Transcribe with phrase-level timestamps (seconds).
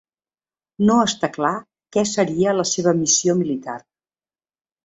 [0.89, 1.51] No està clar
[1.97, 3.81] què seria la seva missió militar.